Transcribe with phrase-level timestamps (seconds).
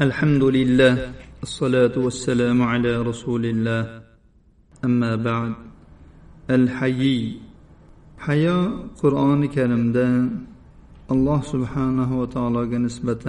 [0.00, 1.12] الحمد لله
[1.42, 4.02] الصلاة والسلام على رسول الله
[4.84, 5.52] أما بعد
[6.50, 7.38] الحيي.
[8.18, 10.28] حيا قرآن كريم ده
[11.10, 13.24] الله سبحانه وتعالى نسبة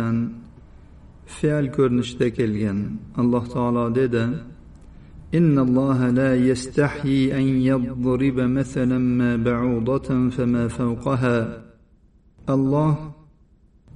[1.27, 4.25] فعل كورنشتا كلغن الله تعالى ده
[5.35, 11.61] إن الله لا يستحيي أن يضرب مثلا ما بعوضة فما فوقها.
[12.49, 13.11] الله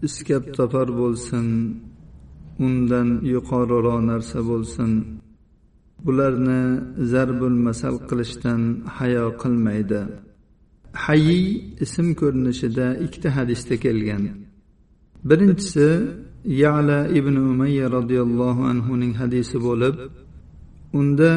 [0.06, 1.76] iskab topar bo'lsin
[2.66, 4.92] undan yuqoriroq narsa bo'lsin.
[6.06, 6.62] Bularni
[7.12, 8.62] zarbul masal qilishdan
[8.98, 10.02] hayo qilmaydi.
[11.06, 11.40] Hayi
[11.86, 14.24] ism ko'rinishida ikkita hadisda kelgan.
[15.30, 15.88] Birinchisi
[16.46, 19.96] yala ibn umayya roziyallohu anhuning hadisi bo'lib
[21.00, 21.32] unda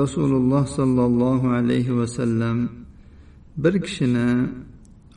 [0.00, 2.68] rasululloh sollallohu alayhi vasallam
[3.62, 4.30] bir kishini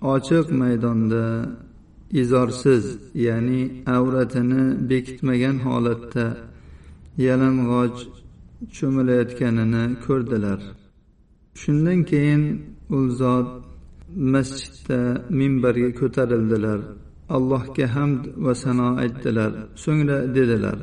[0.02, 1.23] ochiq maydonda
[2.22, 2.84] izorsiz
[3.27, 3.62] ya'ni
[3.96, 6.27] avratini bekitmagan holatda
[7.27, 7.98] yalang'och
[8.77, 10.61] cho'milayotganini ko'rdilar
[11.61, 12.42] shundan keyin
[12.97, 13.48] u zot
[14.34, 15.00] masjidda
[15.38, 16.80] minbarga ko'tarildilar
[17.36, 19.52] allohga hamd va sano aytdilar
[19.84, 20.78] so'ngra dedilar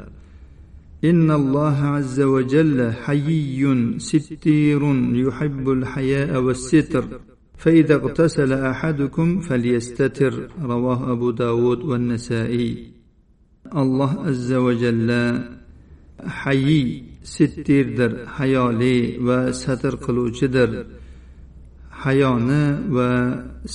[1.12, 3.64] إن الله عز وجل حيي
[4.10, 4.82] ستير
[5.26, 7.06] يحب الحياء والستر
[7.60, 12.92] فإذا اغتسل أحدكم فليستتر رواه أبو داود والنسائي
[13.82, 15.10] الله عز وجل
[16.40, 20.86] حيي ستيردر حيالي وستر قلوچدر
[22.04, 22.64] hayoni
[22.96, 23.10] va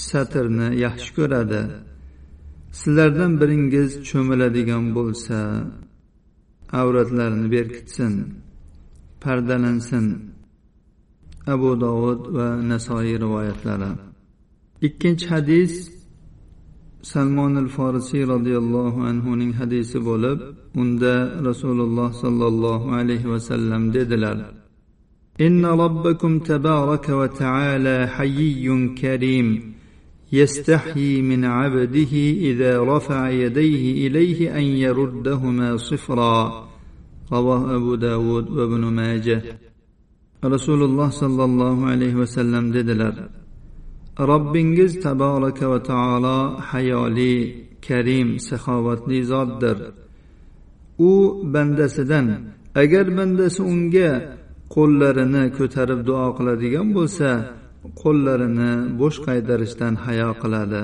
[0.09, 1.63] satrni yaxshi ko'radi
[2.81, 5.39] sizlardan biringiz cho'miladigan bo'lsa
[6.81, 8.13] avratlarini berkitsin
[9.25, 10.07] pardalansin
[11.54, 13.92] abu dovud va nasoiy rivoyatlari
[14.88, 15.74] ikkinchi hadis
[17.14, 20.40] salmon al forisiy roziyallohu anhuning hadisi bo'lib
[20.82, 21.16] unda
[21.50, 24.40] rasululloh sollallohu alayhi vasallam dedilar
[25.42, 29.48] إن ربكم تبارك وتعالى حيي كريم
[30.32, 32.14] يستحيي من عبده
[32.50, 36.70] إذا رفع يديه إليه أن يردهما صفرا
[37.34, 39.44] رواه أبو داود وابن ماجه
[40.54, 43.16] rasululloh sollallohu alayhi vasallam dedilar
[44.20, 46.40] robbingiz taboraka va taolo
[46.72, 47.36] hayoli
[47.88, 49.78] karim saxovatli zotdir.
[51.10, 51.12] U
[51.54, 52.28] bandasidan
[52.82, 54.12] agar bandasi unga
[54.76, 57.30] qo'llarini ko'tarib duo qiladigan bo'lsa
[58.02, 60.84] qo'llarini bo'sh qaytarishdan hayo qiladi.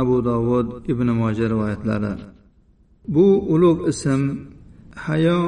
[0.00, 2.14] Abu dovud ibn moja rivoyatlari.
[3.14, 4.22] Bu ulug' ism
[5.06, 5.40] hayo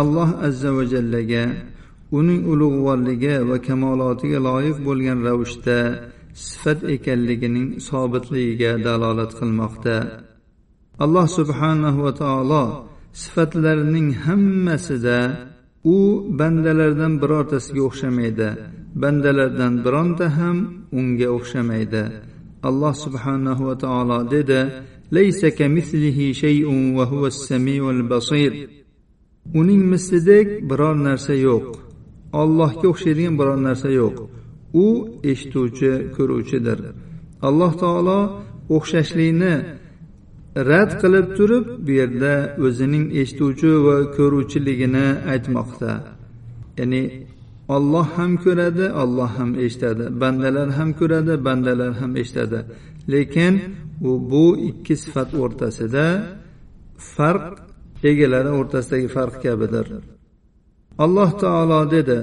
[0.00, 1.44] alloh azza va jallaga
[2.18, 5.78] uning ulug'vorligi va kamolotiga loyiq bo'lgan ravishda
[6.46, 9.96] sifat ekanligining sobitligiga dalolat qilmoqda.
[11.04, 12.64] Alloh subhanahu va taolo
[13.22, 15.20] sifatlarining hammasida
[15.94, 15.96] u
[16.38, 18.48] bandalardan birortasiga o'xshamaydi.
[19.02, 20.56] Bandalardan bironta ham
[20.98, 22.02] unga o'xshamaydi.
[22.68, 24.60] Alloh subhanahu va taolo dedi
[25.16, 28.52] laysa kamithlihi shay'un va huva samiul basir.
[29.60, 31.85] Uning mislidek biror narsa yo'q.
[32.40, 34.16] Ollohga o'xshaydigan biror narsa yo'q.
[34.84, 34.86] U
[35.30, 36.78] eshituvchi ko'ruvchidir.
[37.48, 38.18] Alloh taolo
[38.76, 39.54] o'xshashlikni
[40.70, 42.34] rad qilib turib bu yerda
[42.66, 45.92] o'zining eshituvchi va ko'ruvchiligini aytmoqda.
[46.78, 47.02] Ya'ni
[47.76, 50.04] olloh ham ko'radi olloh ham eshitadi.
[50.22, 52.58] Bandalar ham ko'radi bandalar ham eshitadi.
[53.12, 53.54] Lekin
[54.08, 56.06] u bu ikki sifat o'rtasida
[57.14, 57.46] farq
[58.10, 59.86] egalari o'rtasidagi farq kabidir.
[61.04, 62.18] Alloh taolo dedi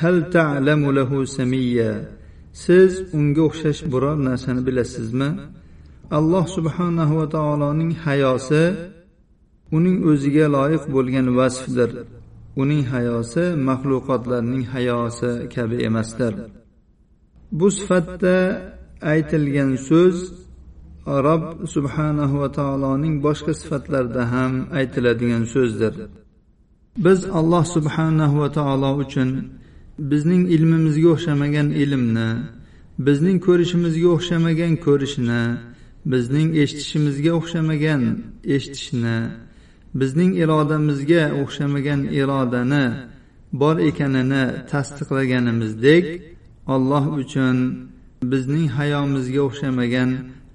[0.00, 1.92] hal ta'lamu lahu samiyya?
[2.64, 5.30] Siz unga o'xshash biror narsani bilasizmi?
[6.18, 8.64] Alloh subhanahu va taoloning hayosi
[9.76, 11.90] uning o'ziga loyiq bo'lgan vasfdir.
[12.62, 16.32] Uning hayosi maxluqotlarning hayosi kabi emasdir.
[17.58, 18.36] Bu sifatda
[19.12, 20.16] aytilgan so'z
[21.26, 21.44] rob
[21.74, 25.94] subhanahu va taoloning boshqa sifatlarida ham aytiladigan so'zdir.
[26.96, 29.30] Biz alloh subhanahu va taolo uchun
[29.98, 32.30] bizning ilmimizga o'xshamagan ilmni
[33.06, 35.42] bizning ko'rishimizga o'xshamagan ko'rishni
[36.12, 38.02] bizning eshitishimizga o'xshamagan
[38.54, 39.18] eshitishni
[40.00, 42.86] bizning irodamizga o'xshamagan irodani
[43.60, 46.04] bor ekanini tasdiqlaganimizdek
[46.74, 47.56] alloh uchun
[48.32, 50.10] bizning hayomizga o'xshamagan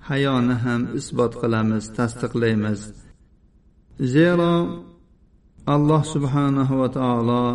[0.09, 2.79] hayoni ham isbot qilamiz tasdiqlaymiz.
[4.15, 4.51] Zero
[5.75, 7.45] alloh subhanahu va taolo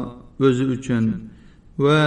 [0.47, 1.05] o'zi uchun
[1.85, 2.03] va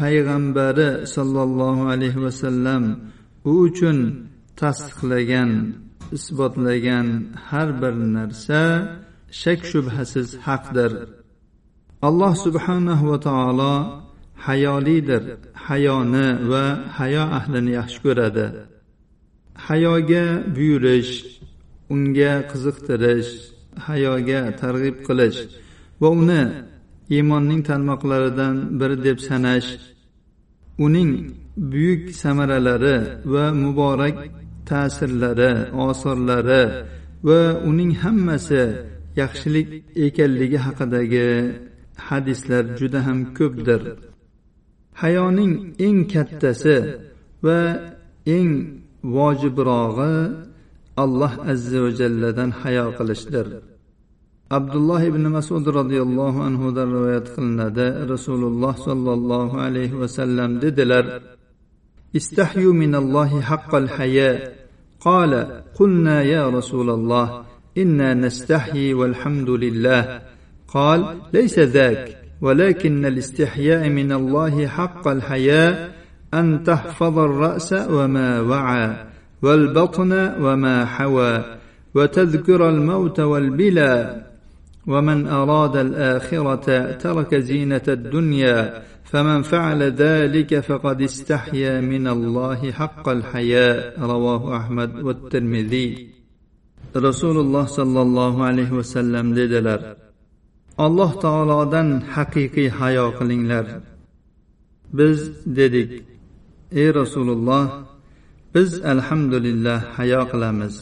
[0.00, 2.82] payg'ambari sollallohu alayhi vasallam
[3.50, 3.98] u uchun
[4.60, 5.50] tasdiqlagan
[6.16, 7.06] isbotlagan
[7.48, 8.62] har bir narsa
[9.40, 10.92] shak shubhasiz haqdir.
[12.08, 13.74] Alloh subhanahu va taolo
[14.46, 15.22] hayolidir
[15.66, 16.64] hayoni va
[16.98, 18.46] hayo ahlini yaxshi ko'radi.
[19.66, 20.24] Hayoga
[20.56, 21.12] buyurish
[21.94, 23.32] unga qiziqtirish
[23.86, 25.38] hayoga targ'ib qilish
[26.00, 26.42] va uni
[27.16, 29.68] iymonning tarmoqlaridan biri deb sanash
[30.84, 31.10] uning
[31.70, 32.96] buyuk samaralari
[33.32, 34.16] va muborak
[34.68, 35.52] ta'sirlari
[35.86, 36.62] osorlari
[37.28, 37.40] va
[37.70, 38.62] uning hammasi
[39.20, 39.68] yaxshilik
[40.06, 41.28] ekanligi haqidagi
[42.08, 43.82] hadislar juda ham ko'pdir.
[45.02, 45.54] Hayoning
[45.86, 46.76] eng kattasi
[47.44, 47.60] va
[48.36, 48.52] eng
[49.16, 50.14] vojibrog'i
[50.96, 53.46] alloh azza va jalladan hayo qilishdir
[54.58, 61.06] abdulloh ibn masud roziyallohu anhudan rivoyat qilinadi rasululloh sollallohu alayhi vasallam dedilar
[62.20, 64.52] استحيوا من الله حق الحياء
[65.00, 67.44] قال قلنا يا رسول الله
[67.78, 70.22] أنا نستحيي والحمد لله
[70.68, 71.00] قال
[71.32, 75.92] ليس ذاك ولكن الاستحياء من الله حق الحياء
[76.34, 79.13] ان تحفظ الراس وما وعى
[79.44, 80.12] والبطن
[80.44, 81.34] وما حوى
[81.94, 83.94] وتذكر الموت والبلى
[84.86, 94.00] ومن أراد الآخرة ترك زينة الدنيا فمن فعل ذلك فقد استحيا من الله حق الحياء
[94.00, 96.08] رواه أحمد والترمذي.
[96.96, 99.80] رسول الله صلى الله عليه وسلم dedilar
[100.78, 103.66] alloh taolodan haqiqiy hayo qilinglar.
[104.98, 105.18] Biz
[105.58, 105.90] dedik
[106.72, 107.93] ey rasululloh
[108.54, 110.74] biz alhamdulillah hayo qilamiz.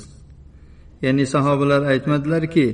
[1.05, 2.67] Ya'ni sahobalar aytmadilarki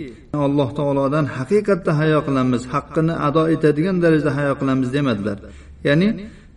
[0.47, 5.39] alloh taolodan haqiqatda hayo qilamiz haqqini ado etadigan darajada hayo qilamiz demadilar.
[5.89, 6.09] Ya'ni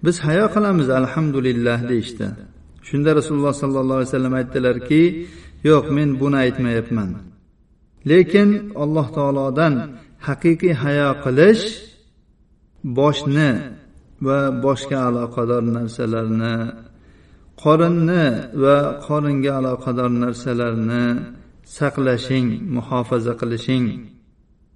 [0.05, 2.27] biz hayo qilamiz alhamdulillah deyishdi.
[2.88, 5.03] Shunda rasululloh sollallohu alayhi vasallam aytdilarki
[5.69, 7.09] yo'q men buni aytmayapman.
[8.11, 8.49] Lekin
[8.83, 9.73] alloh taolodan
[10.27, 11.63] haqiqiy hayo qilish
[12.99, 13.51] boshni
[14.25, 16.55] va boshga aloqador narsalarni
[17.63, 18.25] qorinni
[18.63, 18.77] va
[19.07, 21.05] qoringa aloqador narsalarni
[21.77, 23.85] saqlashing muhofaza qilishing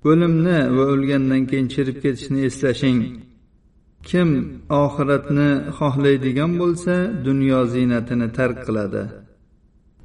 [0.09, 2.99] o'limni va o'lgandan keyin chirib ketishni eslashing.
[4.09, 4.29] Kim
[4.83, 6.95] oxiratni xohlaydigan bo'lsa
[7.27, 9.03] dunyo ziynatini tark qiladi.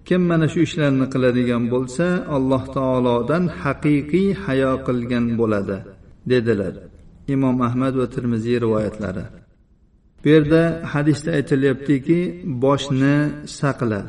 [0.09, 2.07] Kim mana shu ishlarni qiladigan bo'lsa
[2.37, 5.79] alloh taolodan haqiqiy hayo qilgan bo'ladi
[6.33, 6.75] dedilar
[7.35, 9.25] imom ahmad va termiziy rivoyatlari.
[10.23, 10.63] Bu yerda
[10.93, 12.19] hadisda aytilyaptiki
[12.65, 13.17] boshni
[13.61, 14.01] saqla.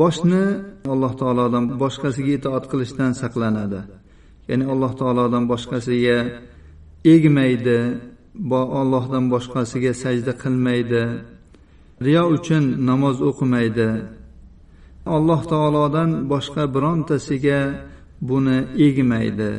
[0.00, 0.44] Boshni
[0.92, 3.80] alloh taolodan boshqasiga itoat qilishdan saqlanadi.
[4.48, 6.18] Ya'ni alloh taolodan boshqasiga
[7.14, 7.80] egmaydi
[8.80, 11.02] ollohdan boshqasiga sajda qilmaydi
[12.04, 13.90] riyo uchun namoz o'qimaydi.
[15.16, 17.60] Alloh taolodan boshqa birontasiga
[18.28, 19.52] buni egmaydi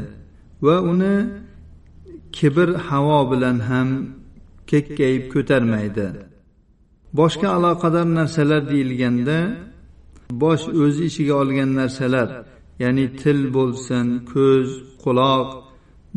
[0.66, 1.16] va uni
[2.38, 3.90] kibr havo bilan ham
[4.72, 6.08] kekkayib ko'tarmaydi.
[7.20, 9.40] Boshqa aloqador narsalar deyilganda
[10.44, 12.30] bosh o'z ichiga olgan narsalar
[12.84, 14.70] ya'ni til bo'lsin ko'z
[15.04, 15.48] quloq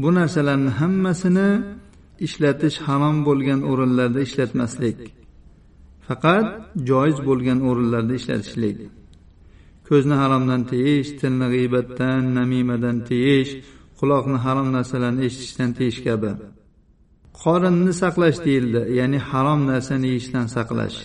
[0.02, 1.50] bu narsalarni hammasini
[2.26, 4.98] ishlatish harom bo'lgan o'rinlarda ishlatmaslik
[6.08, 6.46] faqat
[6.90, 8.76] joiz bo'lgan o'rinlarda ishlatishlik.
[9.88, 13.50] Ko'zni haromdan tiyish tilni g'iybatdan namimadan tiyish
[13.98, 16.30] quloqni harom narsalarni eshitishdan tiyish kabi.
[17.44, 20.98] Qorinni saqlash deyildi ya'ni harom narsani yeyishdan saqlash.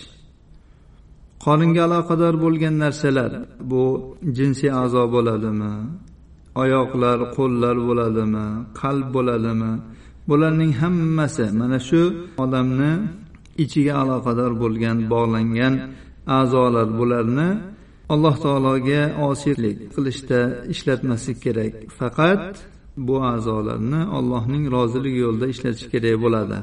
[1.44, 3.32] Qoringa aloqador bo'lgan narsalar
[3.70, 3.82] bu
[4.36, 5.72] jinsiy a'zo bo'ladimi?
[6.62, 8.46] Oyoqlar qo'llar bo'ladimi?
[8.80, 9.72] Qalb bo'ladimi?
[10.28, 12.02] Bularning hammasi mana shu
[12.44, 12.92] odamni
[13.64, 15.74] ichiga aloqador bo'lgan bog'langan
[16.38, 16.88] a'zolar.
[17.00, 17.48] Bularni
[18.14, 20.40] alloh taologa osiylik qilishda
[20.74, 21.74] ishlatmaslik kerak.
[21.98, 22.44] Faqat
[22.96, 26.58] bu a'zolarni allohning roziligi yo'lida ishlatish kerak bo'ladi.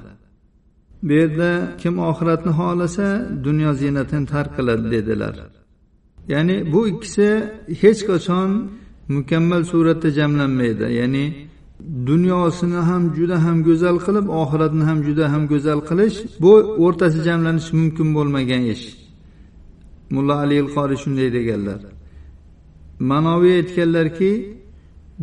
[1.03, 1.49] Bu yerda
[1.81, 3.07] kim oxiratni xohlasa
[3.47, 5.35] dunyo ziynatini tark qiladi dedilar.
[6.33, 7.27] Ya'ni bu ikkisi
[7.81, 8.49] hech qachon
[9.15, 10.85] mukammal suratda jamlanmaydi.
[10.99, 11.25] Ya'ni
[12.09, 16.53] dunyosini ham juda ham go'zal qilib oxiratni ham juda ham go'zal qilish bu
[16.85, 18.85] o'rtasi jamlanishi mumkin bo'lmagan ish.
[20.13, 21.79] Mulla ali qoriy shunday deganlar.
[23.09, 24.31] Manoviy aytganlarki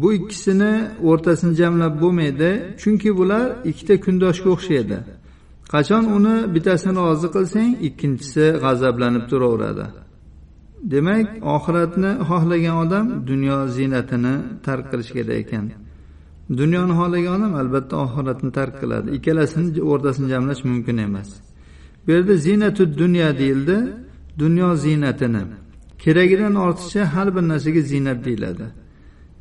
[0.01, 0.73] bu ikkisini
[1.11, 2.51] o'rtasini jamlab bo'lmaydi
[2.83, 4.99] chunki bular ikkita kundoshga o'xshaydi.
[5.73, 9.87] Qachon uni bittasini rozi qilsang ikkinchisi g'azablanib turaveradi.
[10.93, 14.35] Demak oxiratni xohlagan odam dunyo ziynatini
[14.67, 15.65] tark qilish kerak ekan.
[16.61, 19.09] Dunyoni xohlagan odam albatta oxiratni tark qiladi.
[19.17, 21.29] Ikkalasini o'rtasini jamlash mumkin emas.
[22.05, 23.77] Bu yerda ziynatu dunyo deyildi.
[24.43, 25.43] Dunyo ziynatini
[26.03, 28.67] keragidan ortiqcha har bir narsaga ziynat deyiladi.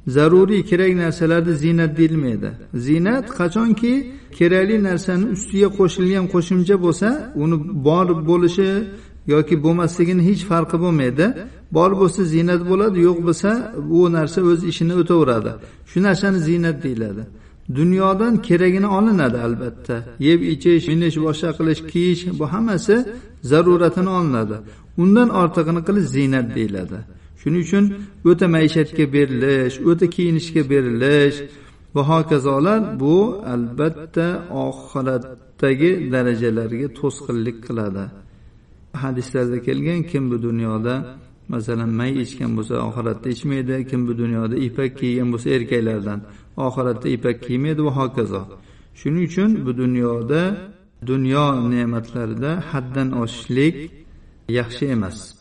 [0.07, 2.49] Zaruriy kerak narsalarni ziynat deyilmaydi.
[2.73, 3.93] Ziynat qachonki
[4.37, 7.07] kerakli narsani ustiga qo'shilgan qo'shimcha bo'lsa
[7.43, 7.55] uni
[7.87, 8.69] bor bo'lishi
[9.33, 11.25] yoki bo'lmasligini hech farqi bo'lmaydi.
[11.75, 13.49] Bor bo'lsa ziynat bo'ladi yo'q bo'lsa
[13.97, 15.51] u narsa o'z ishini o'taveradi.
[15.89, 17.23] Shu narsani ziynat deyiladi.
[17.75, 19.95] Dunyodan keragini olinadi albatta.
[20.27, 22.95] Yeb ichish minish boshqa qilish kiyish bu hammasi
[23.51, 24.57] zaruratini olinadi.
[25.03, 26.97] Undan ortig'ini qilish ziynat deyiladi.
[27.41, 27.85] Shuning uchun
[28.29, 31.37] o'ta maishatga berilish o'ta kiyinishga berilish
[31.95, 33.17] va hokazolar bu
[33.53, 34.27] albatta
[34.65, 38.05] oxiratdagi darajalarga to'sqinlik qiladi.
[39.03, 40.95] Hadislarda kelgan kim bu dunyoda
[41.53, 46.19] masalan may ichgan bo'lsa oxiratda ichmaydi kim bu dunyoda ipak kiygan bo'lsa erkaklardan
[46.67, 48.41] oxiratda ipak kiymaydi va hokazo.
[48.99, 50.41] Shuning uchun bu dunyoda
[51.11, 53.75] dunyo ne'matlarida haddan oshishlik
[54.57, 55.36] yaxshi emas.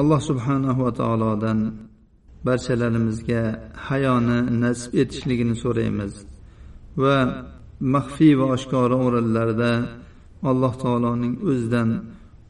[0.00, 1.58] alloh subhanahu va taolodan
[2.46, 3.42] barchalarimizga
[3.88, 6.12] hayoni nasib etishligini so'raymiz
[7.02, 7.16] va
[7.94, 9.72] maxfiy va oshkora o'rinlarda
[10.50, 11.90] alloh taoloning o'zidan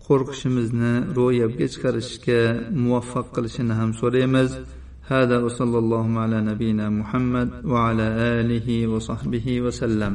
[0.07, 2.41] qo'rqishimizni ro'yobga chiqarishga
[2.83, 4.51] muvaffaq qilishini ham so'raymiz
[5.15, 8.07] هذا وصلى الله على نبينا محمد وعلى
[8.41, 10.15] آله وصحبه وسلم